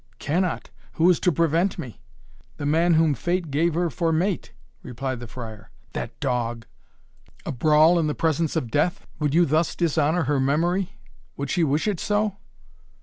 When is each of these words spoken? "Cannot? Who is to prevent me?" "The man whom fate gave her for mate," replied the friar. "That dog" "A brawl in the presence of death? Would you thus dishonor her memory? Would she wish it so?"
"Cannot? 0.17 0.71
Who 0.93 1.11
is 1.11 1.19
to 1.19 1.31
prevent 1.31 1.77
me?" 1.77 2.01
"The 2.57 2.65
man 2.65 2.95
whom 2.95 3.13
fate 3.13 3.51
gave 3.51 3.75
her 3.75 3.91
for 3.91 4.11
mate," 4.11 4.51
replied 4.81 5.19
the 5.19 5.27
friar. 5.27 5.69
"That 5.93 6.19
dog" 6.19 6.65
"A 7.45 7.51
brawl 7.51 7.99
in 7.99 8.07
the 8.07 8.15
presence 8.15 8.55
of 8.55 8.71
death? 8.71 9.05
Would 9.19 9.35
you 9.35 9.45
thus 9.45 9.75
dishonor 9.75 10.23
her 10.23 10.39
memory? 10.39 10.93
Would 11.37 11.51
she 11.51 11.63
wish 11.63 11.87
it 11.87 11.99
so?" 11.99 12.37